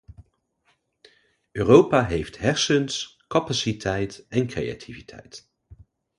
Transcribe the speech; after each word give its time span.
Europa 1.53 2.05
heeft 2.05 2.37
hersens, 2.37 3.19
capaciteit 3.27 4.25
en 4.29 4.47
creativiteit. 4.47 5.51